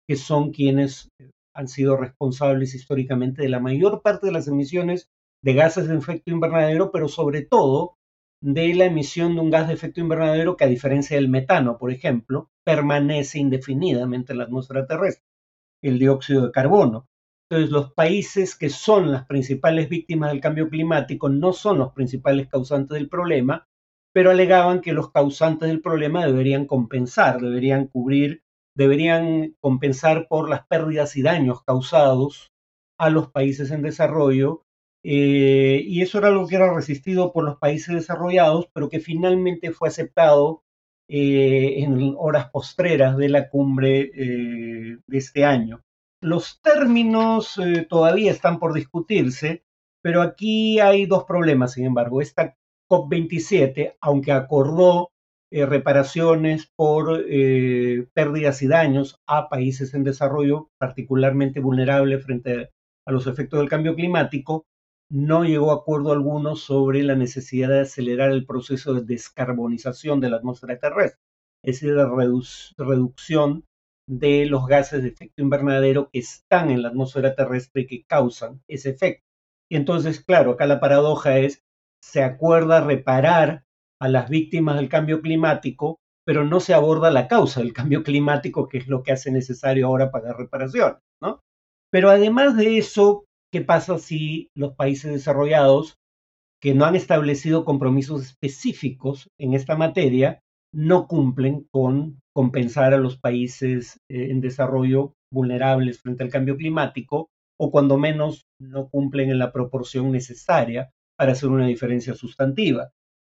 que 0.09 0.16
son 0.16 0.52
quienes 0.52 1.11
eh, 1.21 1.31
han 1.55 1.69
sido 1.69 1.97
responsables 1.97 2.75
históricamente 2.75 3.43
de 3.43 3.49
la 3.49 3.61
mayor 3.61 4.02
parte 4.02 4.26
de 4.26 4.33
las 4.33 4.47
emisiones 4.47 5.09
de 5.43 5.55
gases 5.55 5.88
de 5.88 5.97
efecto 5.97 6.31
invernadero, 6.31 6.90
pero 6.93 7.09
sobre 7.09 7.43
todo 7.43 7.95
de 8.43 8.75
la 8.75 8.85
emisión 8.85 9.35
de 9.35 9.40
un 9.40 9.50
gas 9.50 9.69
de 9.69 9.75
efecto 9.75 10.00
invernadero 10.00 10.57
que 10.57 10.64
a 10.64 10.69
diferencia 10.69 11.16
del 11.16 11.28
metano, 11.28 11.78
por 11.78 11.90
ejemplo, 11.90 12.50
permanece 12.64 13.38
indefinidamente 13.38 14.33
en 14.33 14.38
la 14.38 14.45
atmósfera 14.45 14.87
terrestre, 14.87 15.25
el 15.88 15.99
dióxido 15.99 16.47
de 16.47 16.52
carbono. 16.52 17.07
Entonces, 17.49 17.71
los 17.71 17.93
países 17.93 18.57
que 18.57 18.71
son 18.71 19.12
las 19.12 19.26
principales 19.26 19.88
víctimas 19.88 20.31
del 20.31 20.40
cambio 20.40 20.69
climático 20.69 21.28
no 21.28 21.52
son 21.52 21.78
los 21.78 21.93
principales 21.93 22.49
causantes 22.49 22.95
del 22.97 23.09
problema, 23.09 23.66
pero 24.12 24.31
alegaban 24.31 24.81
que 24.81 24.93
los 24.93 25.12
causantes 25.12 25.69
del 25.69 25.81
problema 25.81 26.26
deberían 26.26 26.66
compensar, 26.66 27.40
deberían 27.40 27.87
cubrir 27.87 28.43
deberían 28.76 29.57
compensar 29.61 30.28
por 30.28 30.49
las 30.49 30.66
pérdidas 30.66 31.16
y 31.16 31.23
daños 31.23 31.62
causados 31.64 32.52
a 32.99 33.11
los 33.11 33.31
países 33.31 33.71
en 33.71 33.83
desarrollo. 33.83 34.62
Eh, 35.02 35.83
y 35.85 36.02
eso 36.02 36.19
era 36.19 36.28
algo 36.28 36.47
que 36.47 36.57
era 36.57 36.73
resistido 36.73 37.33
por 37.33 37.45
los 37.45 37.59
países 37.59 37.95
desarrollados, 37.95 38.69
pero 38.73 38.88
que 38.88 39.00
finalmente 39.00 39.71
fue 39.71 39.88
aceptado 39.88 40.62
eh, 41.09 41.75
en 41.79 42.15
horas 42.19 42.51
postreras 42.51 43.17
de 43.17 43.29
la 43.29 43.49
cumbre 43.49 44.11
eh, 44.15 44.99
de 45.07 45.19
este 45.19 45.45
año. 45.45 45.83
Los 46.21 46.61
términos 46.63 47.61
todavía 47.89 48.33
están 48.33 48.59
por 48.59 48.73
discutirse, 48.73 49.65
pero 50.03 50.23
aquí 50.23 50.81
hay 50.81 51.07
dos 51.07 51.25
problemas, 51.25 51.73
sin 51.73 51.85
embargo. 51.85 52.21
Esta 52.21 52.57
COP27, 52.89 53.97
aunque 54.01 54.33
acordó 54.33 55.11
eh, 55.53 55.65
reparaciones 55.65 56.73
por 56.75 57.25
eh, 57.29 58.09
pérdidas 58.15 58.63
y 58.63 58.67
daños 58.67 59.21
a 59.29 59.49
países 59.49 59.95
en 59.95 60.03
desarrollo 60.03 60.71
particularmente 60.77 61.61
vulnerables 61.61 62.25
frente 62.25 62.73
a 63.07 63.13
los 63.13 63.29
efectos 63.29 63.61
del 63.61 63.69
cambio 63.69 63.95
climático, 63.95 64.67
no 65.11 65.45
llegó 65.45 65.71
a 65.71 65.77
acuerdo 65.77 66.13
alguno 66.13 66.57
sobre 66.57 67.03
la 67.03 67.15
necesidad 67.15 67.69
de 67.69 67.81
acelerar 67.81 68.31
el 68.31 68.47
proceso 68.47 68.95
de 68.95 69.03
descarbonización 69.03 70.21
de 70.21 70.31
la 70.31 70.39
atmósfera 70.39 70.79
terrestre, 70.79 71.21
es 71.65 71.81
decir, 71.81 71.95
la 71.95 72.11
reducción 72.77 73.65
de 74.09 74.47
los 74.47 74.67
gases 74.67 75.03
de 75.03 75.09
efecto 75.09 75.43
invernadero 75.43 76.09
que 76.13 76.21
están 76.21 76.71
en 76.71 76.83
la 76.83 76.89
atmósfera 76.89 77.35
terrestre 77.35 77.83
y 77.83 77.87
que 77.87 78.05
causan 78.05 78.63
ese 78.69 78.91
efecto. 78.91 79.25
Y 79.71 79.77
entonces, 79.77 80.25
claro, 80.25 80.53
acá 80.53 80.67
la 80.67 80.81
paradoja 80.81 81.39
es, 81.39 81.65
se 82.03 82.23
acuerda 82.23 82.81
reparar 82.81 83.65
a 84.01 84.09
las 84.09 84.29
víctimas 84.29 84.77
del 84.77 84.89
cambio 84.89 85.21
climático, 85.21 85.99
pero 86.25 86.45
no 86.45 86.61
se 86.61 86.75
aborda 86.75 87.11
la 87.11 87.29
causa 87.29 87.61
del 87.61 87.73
cambio 87.73 88.03
climático, 88.03 88.69
que 88.69 88.79
es 88.79 88.89
lo 88.89 89.03
que 89.03 89.13
hace 89.13 89.31
necesario 89.33 89.87
ahora 89.87 90.11
pagar 90.11 90.37
reparación, 90.37 90.99
¿no? 91.21 91.41
Pero 91.91 92.11
además 92.11 92.57
de 92.57 92.79
eso, 92.79 93.25
¿qué 93.57 93.65
pasa 93.65 93.97
si 93.97 94.51
los 94.55 94.75
países 94.75 95.11
desarrollados 95.11 95.97
que 96.61 96.75
no 96.75 96.85
han 96.85 96.95
establecido 96.95 97.65
compromisos 97.65 98.23
específicos 98.23 99.31
en 99.41 99.55
esta 99.55 99.77
materia 99.77 100.41
no 100.75 101.07
cumplen 101.07 101.67
con 101.71 102.21
compensar 102.35 102.93
a 102.93 102.99
los 102.99 103.17
países 103.19 103.99
eh, 104.11 104.29
en 104.31 104.43
desarrollo 104.43 105.15
vulnerables 105.33 106.03
frente 106.03 106.23
al 106.23 106.29
cambio 106.29 106.59
climático 106.59 107.31
o 107.59 107.71
cuando 107.71 107.97
menos 107.97 108.45
no 108.61 108.91
cumplen 108.91 109.31
en 109.31 109.39
la 109.39 109.53
proporción 109.53 110.13
necesaria 110.13 110.91
para 111.17 111.33
hacer 111.33 111.49
una 111.49 111.67
diferencia 111.67 112.13
sustantiva 112.13 112.91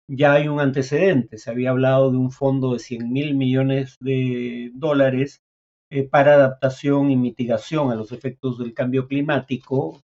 ya 0.09 0.35
hay 0.35 0.49
un 0.49 0.61
antecedente. 0.61 1.39
Se 1.39 1.51
había 1.51 1.71
hablado 1.71 2.11
de 2.11 2.19
un 2.19 2.31
fondo 2.31 2.75
de 2.75 2.79
100 2.79 3.11
mil 3.11 3.35
millones 3.35 3.97
de 4.01 4.71
dólares 4.75 5.41
eh, 5.91 6.03
para 6.09 6.35
adaptación 6.35 7.11
y 7.11 7.17
mitigación 7.17 7.91
a 7.91 7.95
los 7.95 8.13
efectos 8.13 8.59
del 8.59 8.75
cambio 8.75 9.07
climático, 9.07 10.01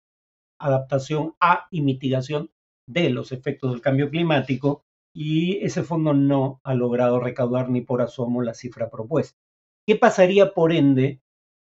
adaptación 0.60 1.34
a 1.40 1.66
y 1.70 1.80
mitigación 1.82 2.50
de 2.88 3.10
los 3.10 3.32
efectos 3.32 3.72
del 3.72 3.80
cambio 3.80 4.10
climático, 4.10 4.84
y 5.12 5.58
ese 5.64 5.82
fondo 5.82 6.14
no 6.14 6.60
ha 6.62 6.74
logrado 6.74 7.18
recaudar 7.18 7.68
ni 7.68 7.80
por 7.80 8.02
asomo 8.02 8.42
la 8.42 8.54
cifra 8.54 8.90
propuesta. 8.90 9.38
¿Qué 9.86 9.96
pasaría, 9.96 10.54
por 10.54 10.72
ende, 10.72 11.20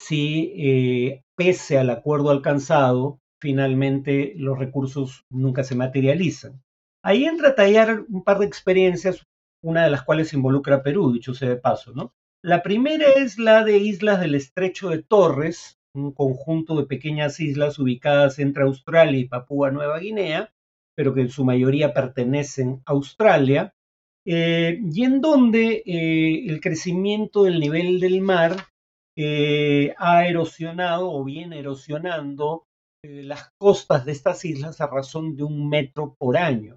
si, 0.01 0.53
eh, 0.57 1.23
pese 1.37 1.79
al 1.79 1.91
acuerdo 1.91 2.31
alcanzado, 2.31 3.21
finalmente 3.41 4.33
los 4.37 4.59
recursos 4.59 5.25
nunca 5.31 5.63
se 5.63 5.77
materializan? 5.77 6.63
Ahí 7.05 7.27
entra 7.27 7.51
a 7.51 7.55
tallar 7.55 8.05
un 8.09 8.25
par 8.25 8.41
de 8.41 8.47
experiencias, 8.47 9.25
una 9.63 9.85
de 9.85 9.91
las 9.91 10.03
cuales 10.03 10.33
involucra 10.33 10.77
a 10.77 10.83
Perú, 10.83 11.13
dicho 11.13 11.35
sea 11.35 11.49
de 11.49 11.57
paso, 11.57 11.93
¿no? 11.93 12.13
La 12.43 12.63
primera 12.63 13.07
es 13.17 13.39
la 13.39 13.65
de 13.65 13.79
Islas 13.79 14.21
del 14.21 14.35
Estrecho 14.35 14.91
de 14.91 15.03
Torres, 15.03 15.78
un 15.99 16.13
conjunto 16.13 16.77
de 16.77 16.87
pequeñas 16.87 17.41
islas 17.41 17.79
ubicadas 17.79 18.39
entre 18.39 18.65
Australia 18.65 19.19
y 19.19 19.29
Papúa 19.29 19.71
Nueva 19.71 19.99
Guinea, 19.99 20.53
pero 20.97 21.15
que 21.15 21.21
en 21.21 21.29
su 21.29 21.45
mayoría 21.45 21.93
pertenecen 21.95 22.83
a 22.87 22.93
Australia, 22.93 23.75
eh, 24.31 24.79
y 24.83 25.05
en 25.05 25.23
donde 25.23 25.83
eh, 25.87 26.45
el 26.49 26.61
crecimiento 26.61 27.45
del 27.45 27.61
nivel 27.61 27.99
del 27.99 28.21
mar 28.21 28.57
eh, 29.17 29.95
ha 29.97 30.27
erosionado 30.27 31.11
o 31.11 31.25
viene 31.25 31.61
erosionando 31.61 32.65
las 33.03 33.49
costas 33.59 34.05
de 34.05 34.13
estas 34.13 34.45
islas 34.45 34.81
a 34.83 34.87
razón 34.87 35.35
de 35.35 35.45
un 35.45 35.69
metro 35.71 36.15
por 36.19 36.37
año. 36.37 36.77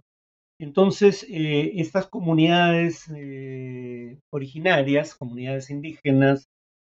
Entonces, 0.59 1.25
estas 1.27 2.07
comunidades 2.07 3.11
originarias, 4.31 5.15
comunidades 5.15 5.71
indígenas 5.71 6.47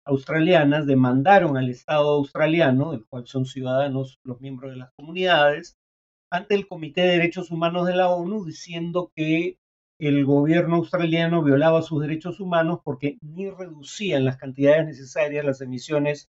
australianas 0.10 0.86
demandaron 0.86 1.56
al 1.58 1.70
Estado 1.70 2.10
australiano, 2.16 2.92
del 2.92 3.06
cual 3.06 3.28
son 3.28 3.46
ciudadanos 3.46 4.20
los 4.24 4.42
miembros 4.42 4.72
de 4.72 4.78
las 4.78 4.92
comunidades, 4.98 5.78
ante 6.32 6.56
el 6.56 6.68
Comité 6.68 7.02
de 7.02 7.18
Derechos 7.18 7.52
Humanos 7.52 7.88
de 7.88 7.96
la 7.96 8.10
ONU 8.10 8.46
diciendo 8.46 9.12
que 9.16 9.58
el 10.00 10.26
gobierno 10.26 10.78
australiano 10.78 11.44
violaba 11.44 11.82
sus 11.82 12.02
derechos 12.02 12.40
humanos 12.40 12.80
porque 12.84 13.18
ni 13.22 13.50
reducía 13.50 14.18
en 14.18 14.26
las 14.26 14.38
cantidades 14.38 14.86
necesarias 14.86 15.46
las 15.46 15.62
emisiones 15.62 16.30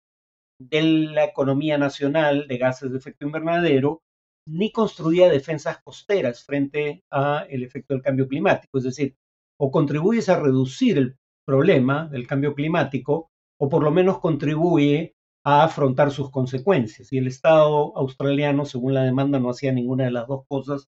de 0.60 0.84
la 0.84 1.26
economía 1.26 1.78
nacional 1.78 2.48
de 2.48 2.58
gases 2.58 2.92
de 2.92 2.98
efecto 2.98 3.26
invernadero, 3.26 4.02
ni 4.48 4.72
construía 4.72 5.30
defensas 5.30 5.82
costeras 5.84 6.44
frente 6.44 7.04
al 7.10 7.64
efecto 7.64 7.94
del 7.94 8.04
cambio 8.04 8.28
climático. 8.28 8.78
Es 8.78 8.84
decir, 8.84 9.16
o 9.60 9.72
contribuyes 9.72 10.30
a 10.30 10.40
reducir 10.40 10.98
el 10.98 11.18
problema 11.46 12.08
del 12.08 12.28
cambio 12.28 12.54
climático, 12.54 13.30
o 13.60 13.70
por 13.70 13.84
lo 13.84 13.92
menos 13.92 14.20
contribuye 14.20 15.16
a 15.46 15.64
afrontar 15.64 16.12
sus 16.12 16.32
consecuencias. 16.32 17.14
Y 17.14 17.18
el 17.20 17.28
Estado 17.28 17.96
australiano, 17.96 18.66
según 18.66 18.94
la 18.94 19.04
demanda, 19.04 19.40
no 19.40 19.50
hacía 19.50 19.72
ninguna 19.72 20.06
de 20.06 20.12
las 20.12 20.28
dos 20.28 20.46
cosas 20.48 20.88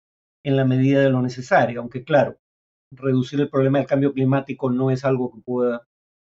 en 0.45 0.57
la 0.57 0.65
medida 0.65 1.01
de 1.01 1.11
lo 1.11 1.23
necesario, 1.23 1.81
aunque 1.81 2.05
claro, 2.05 2.39
reducir 2.93 3.41
el 3.41 3.49
problema 3.49 3.79
del 3.79 3.87
cambio 3.87 4.13
climático 4.13 4.71
no 4.71 4.91
es 4.91 5.05
algo 5.05 5.33
que 5.33 5.41
pueda 5.41 5.87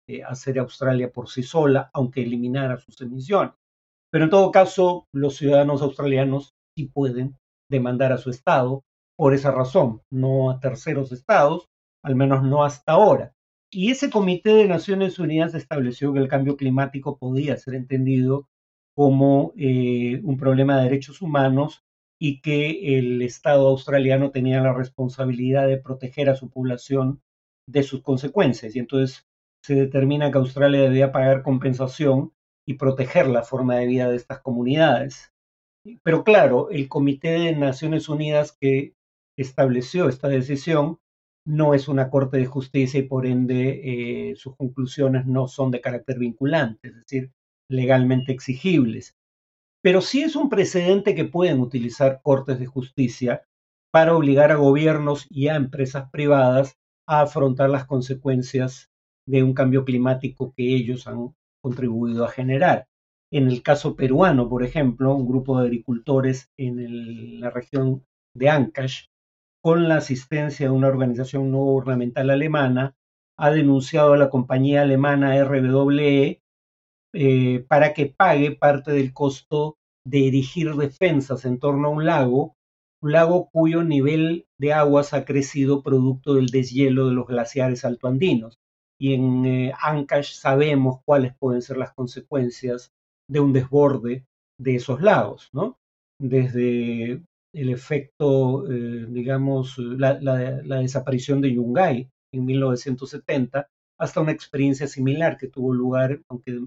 eh, 0.08 0.22
hacer 0.22 0.58
Australia 0.58 1.10
por 1.12 1.28
sí 1.28 1.42
sola, 1.42 1.90
aunque 1.92 2.22
eliminara 2.22 2.76
sus 2.78 3.00
emisiones. 3.00 3.54
Pero 4.10 4.24
en 4.24 4.30
todo 4.30 4.50
caso, 4.52 5.06
los 5.12 5.36
ciudadanos 5.36 5.82
australianos 5.82 6.54
sí 6.76 6.86
pueden 6.86 7.38
demandar 7.70 8.12
a 8.12 8.18
su 8.18 8.30
Estado 8.30 8.84
por 9.16 9.34
esa 9.34 9.50
razón, 9.50 10.02
no 10.10 10.50
a 10.50 10.60
terceros 10.60 11.12
estados, 11.12 11.68
al 12.04 12.16
menos 12.16 12.42
no 12.42 12.64
hasta 12.64 12.92
ahora. 12.92 13.32
Y 13.74 13.90
ese 13.90 14.10
Comité 14.10 14.50
de 14.50 14.68
Naciones 14.68 15.18
Unidas 15.18 15.54
estableció 15.54 16.12
que 16.12 16.18
el 16.18 16.28
cambio 16.28 16.58
climático 16.58 17.16
podía 17.16 17.56
ser 17.56 17.74
entendido 17.74 18.46
como 18.94 19.54
eh, 19.56 20.20
un 20.24 20.36
problema 20.36 20.76
de 20.76 20.84
derechos 20.84 21.22
humanos 21.22 21.82
y 22.20 22.42
que 22.42 22.98
el 22.98 23.22
Estado 23.22 23.66
australiano 23.68 24.30
tenía 24.30 24.60
la 24.60 24.74
responsabilidad 24.74 25.66
de 25.66 25.78
proteger 25.78 26.28
a 26.28 26.34
su 26.34 26.50
población 26.50 27.22
de 27.66 27.82
sus 27.82 28.02
consecuencias. 28.02 28.76
Y 28.76 28.78
entonces 28.78 29.26
se 29.64 29.74
determina 29.74 30.30
que 30.30 30.36
Australia 30.36 30.82
debía 30.82 31.10
pagar 31.10 31.42
compensación 31.42 32.34
y 32.66 32.74
proteger 32.74 33.26
la 33.26 33.42
forma 33.42 33.76
de 33.76 33.86
vida 33.86 34.10
de 34.10 34.16
estas 34.16 34.40
comunidades. 34.40 35.32
Pero 36.02 36.24
claro, 36.24 36.68
el 36.68 36.88
Comité 36.88 37.30
de 37.30 37.56
Naciones 37.56 38.10
Unidas 38.10 38.52
que 38.52 38.94
estableció 39.38 40.10
esta 40.10 40.28
decisión 40.28 40.98
no 41.44 41.74
es 41.74 41.88
una 41.88 42.10
Corte 42.10 42.36
de 42.36 42.46
Justicia 42.46 43.00
y 43.00 43.04
por 43.04 43.26
ende 43.26 44.30
eh, 44.30 44.36
sus 44.36 44.56
conclusiones 44.56 45.26
no 45.26 45.48
son 45.48 45.70
de 45.70 45.80
carácter 45.80 46.18
vinculante, 46.18 46.88
es 46.88 46.94
decir, 46.94 47.32
legalmente 47.68 48.32
exigibles. 48.32 49.16
Pero 49.82 50.00
sí 50.00 50.22
es 50.22 50.36
un 50.36 50.48
precedente 50.48 51.14
que 51.14 51.24
pueden 51.24 51.60
utilizar 51.60 52.20
Cortes 52.22 52.58
de 52.58 52.66
Justicia 52.66 53.42
para 53.90 54.16
obligar 54.16 54.52
a 54.52 54.56
gobiernos 54.56 55.26
y 55.28 55.48
a 55.48 55.56
empresas 55.56 56.08
privadas 56.10 56.78
a 57.06 57.22
afrontar 57.22 57.68
las 57.68 57.86
consecuencias 57.86 58.90
de 59.26 59.42
un 59.42 59.54
cambio 59.54 59.84
climático 59.84 60.54
que 60.56 60.74
ellos 60.74 61.06
han 61.06 61.34
contribuido 61.60 62.24
a 62.24 62.30
generar. 62.30 62.86
En 63.30 63.48
el 63.48 63.62
caso 63.62 63.96
peruano, 63.96 64.48
por 64.48 64.62
ejemplo, 64.62 65.14
un 65.14 65.26
grupo 65.26 65.58
de 65.58 65.66
agricultores 65.66 66.50
en 66.56 67.40
la 67.40 67.50
región 67.50 68.04
de 68.34 68.50
Ancash 68.50 69.06
con 69.62 69.88
la 69.88 69.96
asistencia 69.96 70.66
de 70.66 70.72
una 70.72 70.88
organización 70.88 71.50
no 71.50 71.58
gubernamental 71.58 72.30
alemana, 72.30 72.96
ha 73.38 73.50
denunciado 73.50 74.12
a 74.12 74.16
la 74.16 74.28
compañía 74.28 74.82
alemana 74.82 75.42
RWE 75.42 76.42
eh, 77.14 77.64
para 77.68 77.94
que 77.94 78.06
pague 78.06 78.52
parte 78.52 78.92
del 78.92 79.12
costo 79.12 79.78
de 80.04 80.28
erigir 80.28 80.74
defensas 80.74 81.44
en 81.44 81.58
torno 81.58 81.88
a 81.88 81.90
un 81.90 82.04
lago, 82.04 82.56
un 83.00 83.12
lago 83.12 83.50
cuyo 83.50 83.84
nivel 83.84 84.46
de 84.58 84.72
aguas 84.72 85.14
ha 85.14 85.24
crecido 85.24 85.82
producto 85.82 86.34
del 86.34 86.46
deshielo 86.46 87.08
de 87.08 87.14
los 87.14 87.26
glaciares 87.26 87.84
altoandinos. 87.84 88.58
Y 88.98 89.14
en 89.14 89.44
eh, 89.46 89.72
Ancash 89.80 90.34
sabemos 90.34 91.00
cuáles 91.04 91.34
pueden 91.36 91.62
ser 91.62 91.76
las 91.76 91.92
consecuencias 91.92 92.92
de 93.28 93.40
un 93.40 93.52
desborde 93.52 94.26
de 94.58 94.74
esos 94.76 95.00
lagos, 95.02 95.50
¿no? 95.52 95.78
Desde 96.20 97.22
el 97.54 97.70
efecto, 97.70 98.70
eh, 98.70 99.06
digamos, 99.08 99.78
la, 99.78 100.14
desaparición 100.80 101.40
de 101.40 101.54
Yungay 101.54 102.10
en 102.32 102.44
1970, 102.44 103.68
hasta 103.98 104.20
una 104.20 104.32
experiencia 104.32 104.86
similar 104.86 105.36
que 105.36 105.48
tuvo 105.48 105.72
lugar, 105.72 106.20
aunque 106.28 106.60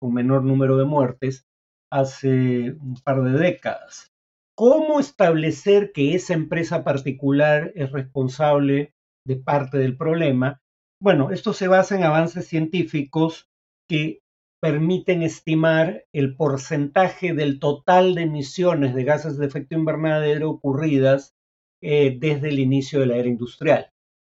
con 0.00 0.14
menor 0.14 0.42
número 0.44 0.76
de 0.76 0.84
muertes, 0.84 1.46
hace 1.92 2.72
un 2.72 2.96
par 3.04 3.22
de 3.22 3.38
décadas. 3.38 4.10
¿Cómo 4.56 5.00
establecer 5.00 5.92
que 5.92 6.14
esa 6.14 6.34
empresa 6.34 6.84
particular 6.84 7.72
es 7.74 7.92
responsable 7.92 8.92
de 9.26 9.36
parte 9.36 9.78
del 9.78 9.96
problema? 9.96 10.60
Bueno, 11.02 11.30
esto 11.30 11.52
se 11.52 11.68
basa 11.68 11.96
en 11.96 12.04
avances 12.04 12.46
científicos 12.46 13.48
que 13.88 14.20
permiten 14.60 15.22
estimar 15.22 16.04
el 16.12 16.36
porcentaje 16.36 17.32
del 17.34 17.58
total 17.58 18.14
de 18.14 18.22
emisiones 18.22 18.94
de 18.94 19.04
gases 19.04 19.38
de 19.38 19.46
efecto 19.46 19.74
invernadero 19.74 20.50
ocurridas 20.50 21.34
eh, 21.82 22.16
desde 22.18 22.50
el 22.50 22.58
inicio 22.58 23.00
de 23.00 23.06
la 23.06 23.16
era 23.16 23.28
industrial 23.28 23.90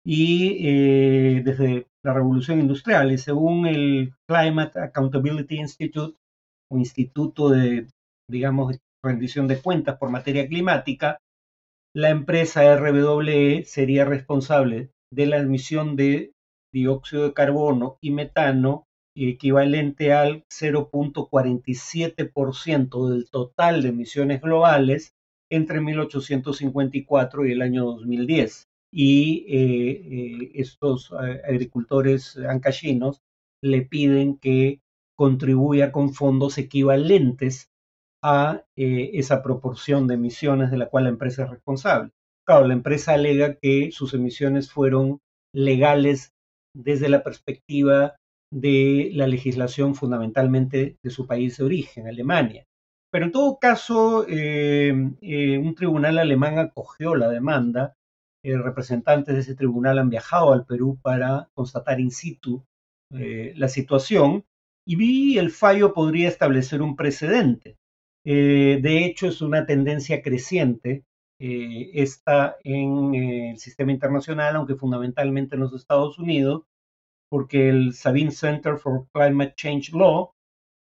y 0.04 0.66
eh, 0.66 1.42
desde 1.44 1.87
la 2.04 2.14
revolución 2.14 2.61
industrial. 2.61 3.12
Y 3.12 3.18
según 3.18 3.66
el 3.66 4.14
Climate 4.28 4.80
Accountability 4.80 5.56
Institute, 5.56 6.16
un 6.70 6.80
instituto 6.80 7.50
de, 7.50 7.88
digamos, 8.30 8.78
rendición 9.04 9.48
de 9.48 9.61
cuentas 9.61 9.98
por 9.98 10.11
materia 10.11 10.46
climática, 10.46 11.18
la 11.94 12.11
empresa 12.11 12.76
RWE 12.76 13.64
sería 13.64 14.04
responsable 14.04 14.90
de 15.12 15.26
la 15.26 15.38
emisión 15.38 15.96
de 15.96 16.32
dióxido 16.72 17.24
de 17.24 17.35
carbono 17.35 17.98
y 18.00 18.12
metano 18.12 18.87
equivalente 19.14 20.12
al 20.12 20.44
0.47% 20.48 23.09
del 23.09 23.31
total 23.31 23.83
de 23.83 23.90
emisiones 23.90 24.40
globales 24.40 25.14
entre 25.51 25.81
1854 25.81 27.46
y 27.46 27.53
el 27.53 27.62
año 27.62 27.85
2010. 27.85 28.68
Y 28.94 29.46
eh, 29.48 29.90
eh, 29.90 30.51
estos 30.55 31.12
eh, 31.12 31.40
agricultores 31.46 32.37
ancashinos 32.37 33.22
le 33.62 33.83
piden 33.83 34.38
que 34.38 34.81
contribuya 35.16 35.92
con 35.92 36.12
fondos 36.14 36.59
equivalentes 36.59 37.70
a 38.25 38.64
esa 38.77 39.42
proporción 39.42 40.07
de 40.07 40.14
emisiones 40.14 40.70
de 40.70 40.77
la 40.79 40.88
cual 40.88 41.05
la 41.05 41.11
empresa 41.11 41.44
es 41.44 41.51
responsable. 41.51 42.12
Claro, 42.46 42.66
la 42.66 42.75
empresa 42.75 43.14
alega 43.14 43.55
que 43.55 43.90
sus 43.92 44.14
emisiones 44.14 44.70
fueron 44.70 45.20
legales 45.55 46.33
desde 46.75 47.09
la 47.09 47.22
perspectiva 47.22 48.16
de 48.53 49.11
la 49.15 49.27
legislación 49.27 49.95
fundamentalmente 49.95 50.99
de 51.03 51.11
su 51.11 51.27
país 51.27 51.57
de 51.57 51.65
origen, 51.65 52.07
Alemania. 52.07 52.67
Pero 53.11 53.25
en 53.27 53.33
todo 53.33 53.59
caso, 53.59 54.27
eh, 54.29 54.95
eh, 55.23 55.59
un 55.59 55.75
tribunal 55.75 56.19
alemán 56.19 56.59
acogió 56.59 57.15
la 57.15 57.29
demanda. 57.29 57.97
Eh, 58.43 58.57
representantes 58.59 59.35
de 59.35 59.41
ese 59.41 59.55
tribunal 59.55 59.99
han 59.99 60.11
viajado 60.11 60.53
al 60.53 60.67
Perú 60.67 60.99
para 61.03 61.49
constatar 61.55 61.99
in 62.01 62.11
situ 62.11 62.65
la 63.11 63.69
situación 63.69 64.47
y 64.87 64.97
vi 64.97 65.38
el 65.38 65.51
fallo 65.51 65.93
podría 65.93 66.29
establecer 66.29 66.81
un 66.81 66.97
precedente. 66.97 67.77
de 68.25 69.05
hecho, 69.05 69.29
es 69.29 69.43
una 69.43 69.67
tendencia 69.67 70.23
creciente 70.23 71.05
esta 71.38 72.57
en 72.65 73.15
el 73.15 73.59
sistema 73.59 73.93
internacional, 73.93 74.57
aunque 74.57 74.77
fundamentalmente 74.77 75.57
en 75.57 75.61
los 75.61 75.75
Estados 75.75 76.19
Unidos, 76.19 76.62
porque 77.33 77.71
el 77.71 77.95
Sabine 77.95 78.31
Center 78.31 78.77
for 78.77 79.09
Climate 79.11 79.55
Change 79.57 79.95
Law, 79.95 80.35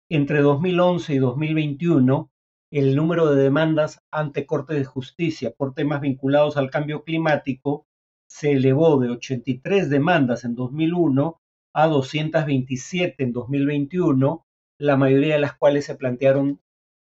entre 0.09 0.41
2011 0.41 1.13
y 1.13 1.17
2021, 1.17 2.31
el 2.69 2.97
número 2.97 3.33
de 3.33 3.41
demandas 3.41 4.03
ante 4.11 4.45
Corte 4.45 4.73
de 4.73 4.83
Justicia 4.83 5.53
por 5.57 5.73
temas 5.73 6.01
vinculados 6.01 6.57
al 6.57 6.69
cambio 6.69 7.05
climático 7.05 7.87
se 8.27 8.51
elevó 8.51 8.99
de 8.99 9.11
83 9.11 9.89
demandas 9.89 10.43
en 10.43 10.53
2001 10.55 11.39
a 11.73 11.87
227 11.87 13.23
en 13.23 13.31
2021, 13.31 14.45
la 14.79 14.97
mayoría 14.97 15.35
de 15.35 15.39
las 15.39 15.55
cuales 15.55 15.85
se 15.85 15.95
plantearon 15.95 16.59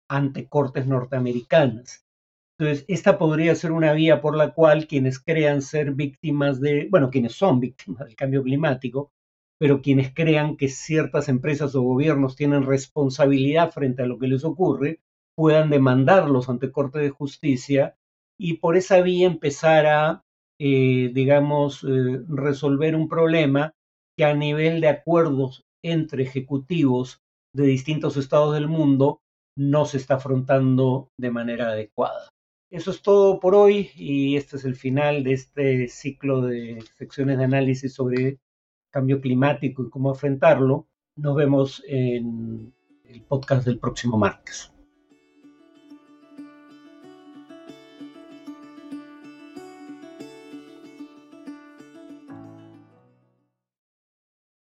ante 0.07 0.50
cortes 0.50 0.87
norteamericanas. 0.87 2.05
Entonces, 2.59 2.85
esta 2.88 3.16
podría 3.16 3.55
ser 3.55 3.72
una 3.72 3.94
vía 3.94 4.20
por 4.20 4.37
la 4.37 4.53
cual 4.53 4.87
quienes 4.87 5.18
crean 5.18 5.62
ser 5.62 5.92
víctimas 5.92 6.61
de, 6.61 6.88
bueno, 6.90 7.09
quienes 7.09 7.33
son 7.33 7.59
víctimas 7.59 8.05
del 8.05 8.16
cambio 8.16 8.42
climático, 8.42 9.14
pero 9.61 9.83
quienes 9.83 10.14
crean 10.14 10.57
que 10.57 10.68
ciertas 10.68 11.29
empresas 11.29 11.75
o 11.75 11.83
gobiernos 11.83 12.35
tienen 12.35 12.64
responsabilidad 12.64 13.70
frente 13.73 14.03
a 14.03 14.07
lo 14.07 14.18
que 14.18 14.27
les 14.27 14.42
ocurre, 14.42 15.01
puedan 15.37 15.68
demandarlos 15.68 16.49
ante 16.49 16.73
Corte 16.73 16.99
de 16.99 17.11
Justicia 17.11 17.94
y 18.38 18.55
por 18.55 18.79
esa 18.79 19.03
vía 19.03 19.27
empezar 19.27 19.85
a, 19.85 20.25
eh, 20.59 21.11
digamos, 21.12 21.85
eh, 21.85 22.23
resolver 22.27 22.96
un 22.96 23.07
problema 23.07 23.75
que 24.16 24.25
a 24.25 24.35
nivel 24.35 24.81
de 24.81 24.88
acuerdos 24.88 25.66
entre 25.85 26.23
ejecutivos 26.23 27.20
de 27.55 27.64
distintos 27.66 28.16
estados 28.16 28.55
del 28.55 28.66
mundo 28.66 29.20
no 29.59 29.85
se 29.85 29.99
está 29.99 30.14
afrontando 30.14 31.11
de 31.18 31.31
manera 31.31 31.68
adecuada. 31.68 32.31
Eso 32.73 32.90
es 32.92 33.03
todo 33.03 33.40
por 33.40 33.55
hoy 33.55 33.90
y 33.94 34.37
este 34.37 34.57
es 34.57 34.64
el 34.64 34.77
final 34.77 35.23
de 35.23 35.33
este 35.35 35.88
ciclo 35.88 36.40
de 36.40 36.83
secciones 36.96 37.37
de 37.37 37.44
análisis 37.44 37.92
sobre 37.92 38.38
cambio 38.90 39.20
climático 39.20 39.83
y 39.85 39.90
cómo 39.90 40.11
enfrentarlo, 40.11 40.88
nos 41.16 41.37
vemos 41.37 41.83
en 41.87 42.72
el 43.05 43.22
podcast 43.22 43.66
del 43.66 43.79
próximo 43.79 44.18
martes. 44.18 44.72